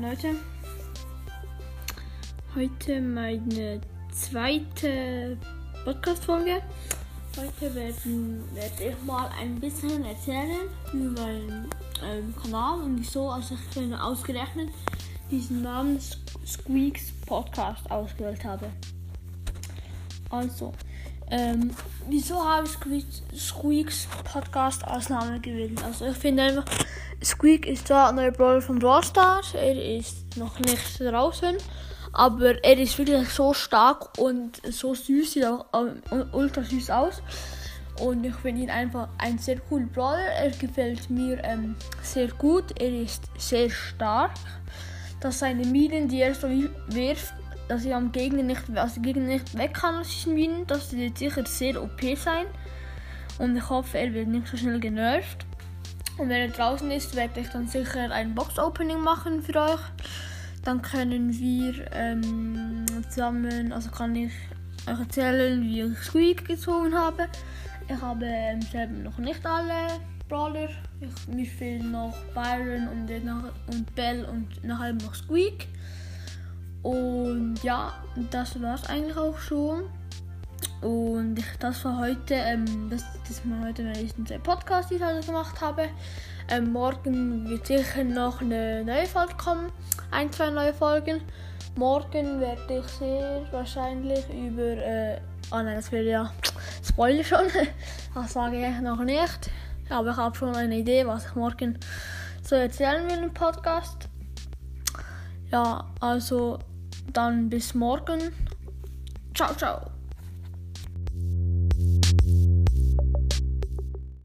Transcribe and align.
Leute. 0.00 0.34
Heute 2.54 3.00
meine 3.02 3.80
zweite 4.10 5.36
Podcast-Folge. 5.84 6.62
Heute 7.36 7.74
werden, 7.74 8.42
werde 8.54 8.84
ich 8.84 9.04
mal 9.04 9.28
ein 9.38 9.60
bisschen 9.60 10.02
erzählen 10.04 10.68
über 10.94 11.20
meinen 11.20 11.68
ähm, 12.02 12.34
Kanal 12.40 12.80
und 12.80 13.00
wieso, 13.00 13.28
also 13.28 13.54
ich 13.54 13.94
ausgerechnet 13.94 14.70
diesen 15.30 15.62
Namen 15.62 15.98
Squeaks 16.46 17.12
Podcast 17.26 17.90
ausgewählt 17.90 18.42
habe. 18.44 18.70
Also, 20.30 20.72
ähm, 21.32 21.70
wieso 22.10 22.44
habe 22.44 22.68
ich 22.90 23.06
Squeaks, 23.34 24.06
Podcast 24.30 24.86
als 24.86 25.08
Name 25.08 25.40
gewählt? 25.40 25.82
Also 25.82 26.06
ich 26.06 26.16
finde 26.18 26.42
einfach, 26.42 26.64
Squeak 27.24 27.66
ist 27.66 27.86
zwar 27.86 28.10
ein 28.10 28.16
neuer 28.16 28.32
Brawler 28.32 28.60
von 28.60 28.78
Brawl 28.78 29.02
Stars, 29.02 29.54
er 29.54 29.96
ist 29.96 30.36
noch 30.36 30.58
nicht 30.58 31.00
draußen, 31.00 31.56
aber 32.12 32.62
er 32.62 32.78
ist 32.78 32.98
wirklich 32.98 33.26
so 33.30 33.54
stark 33.54 34.18
und 34.18 34.60
so 34.70 34.94
süß, 34.94 35.32
sieht 35.32 35.46
auch 35.46 35.64
ähm, 35.72 36.26
ultra 36.32 36.62
süß 36.62 36.90
aus. 36.90 37.22
Und 37.98 38.24
ich 38.24 38.34
finde 38.34 38.62
ihn 38.62 38.70
einfach 38.70 39.08
ein 39.16 39.38
sehr 39.38 39.58
cooler 39.60 39.86
Brawler. 39.86 40.18
Er 40.18 40.50
gefällt 40.50 41.08
mir 41.08 41.42
ähm, 41.44 41.76
sehr 42.02 42.28
gut. 42.28 42.64
Er 42.80 42.88
ist 42.88 43.22
sehr 43.38 43.70
stark. 43.70 44.32
Dass 45.20 45.38
seine 45.38 45.64
Minen, 45.64 46.08
die 46.08 46.20
er 46.20 46.34
so 46.34 46.48
wirft, 46.88 47.34
dass 47.72 47.86
er 47.86 47.96
am 47.96 48.12
Gegner 48.12 48.42
nicht, 48.42 48.64
also 48.74 49.00
Gegner 49.00 49.22
nicht 49.22 49.56
weg 49.56 49.72
kann 49.72 50.04
Minen, 50.26 50.66
das 50.66 50.94
wird 50.94 51.16
sicher 51.16 51.46
sehr 51.46 51.82
OP 51.82 52.02
sein. 52.16 52.44
Und 53.38 53.56
ich 53.56 53.70
hoffe, 53.70 53.96
er 53.96 54.12
wird 54.12 54.28
nicht 54.28 54.46
so 54.46 54.58
schnell 54.58 54.78
genervt. 54.78 55.46
Und 56.18 56.28
wenn 56.28 56.42
er 56.42 56.48
draußen 56.48 56.90
ist, 56.90 57.16
werde 57.16 57.40
ich 57.40 57.48
dann 57.48 57.66
sicher 57.66 58.10
ein 58.10 58.34
Box-Opening 58.34 59.00
machen 59.00 59.40
für 59.40 59.56
euch. 59.56 59.80
Dann 60.62 60.82
können 60.82 61.32
wir 61.32 61.90
ähm, 61.92 62.84
zusammen, 63.08 63.72
also 63.72 63.90
kann 63.90 64.14
ich 64.16 64.32
euch 64.86 65.00
erzählen, 65.00 65.62
wie 65.62 65.80
ich 65.80 65.98
Squeak 65.98 66.46
gezogen 66.46 66.94
habe. 66.94 67.26
Ich 67.88 67.98
habe 68.02 68.26
ähm, 68.26 68.60
selber 68.60 68.98
noch 68.98 69.16
nicht 69.16 69.46
alle 69.46 69.98
Brawler. 70.28 70.68
Ich, 71.00 71.34
mir 71.34 71.46
fehlen 71.46 71.90
noch 71.90 72.14
Byron 72.34 72.88
und, 72.88 73.10
und 73.74 73.94
Bell 73.94 74.26
und 74.26 74.62
nachher 74.62 74.92
noch 74.92 75.14
Squeak. 75.14 75.68
Und 76.82 77.62
ja, 77.62 77.92
das 78.30 78.60
war 78.60 78.74
es 78.74 78.84
eigentlich 78.86 79.16
auch 79.16 79.38
schon. 79.38 79.84
Und 80.80 81.36
das 81.60 81.84
war 81.84 81.98
heute, 81.98 82.34
ähm, 82.34 82.90
das, 82.90 83.04
das 83.28 83.40
war 83.48 83.68
heute 83.68 83.84
mein 83.84 83.94
erster 83.94 84.38
Podcast, 84.40 84.90
die 84.90 84.96
ich 84.96 85.02
heute 85.02 85.24
gemacht 85.24 85.60
habe. 85.60 85.88
Ähm, 86.50 86.72
morgen 86.72 87.48
wird 87.48 87.66
sicher 87.66 88.02
noch 88.02 88.40
eine 88.40 88.84
neue 88.84 89.06
Folge 89.06 89.34
kommen, 89.36 89.70
ein, 90.10 90.32
zwei 90.32 90.50
neue 90.50 90.74
Folgen. 90.74 91.20
Morgen 91.76 92.40
werde 92.40 92.78
ich 92.80 92.86
sehr 92.86 93.46
wahrscheinlich 93.52 94.28
über, 94.28 94.76
äh, 94.76 95.20
oh 95.52 95.56
nein, 95.56 95.76
das 95.76 95.90
wäre 95.92 96.04
ja 96.04 96.32
Spoiler 96.84 97.24
schon, 97.24 97.46
das 98.14 98.32
sage 98.32 98.66
ich 98.66 98.80
noch 98.80 99.02
nicht. 99.04 99.50
Aber 99.88 100.10
ich 100.10 100.16
habe 100.16 100.36
schon 100.36 100.54
eine 100.54 100.76
Idee, 100.76 101.06
was 101.06 101.26
ich 101.26 101.34
morgen 101.34 101.78
so 102.42 102.56
erzählen 102.56 103.08
will 103.08 103.24
im 103.24 103.32
Podcast. 103.32 104.08
Ja, 105.50 105.84
also 106.00 106.58
dann 107.12 107.48
bis 107.48 107.74
morgen. 107.74 108.32
Ciao, 109.34 109.54
ciao. 109.54 109.90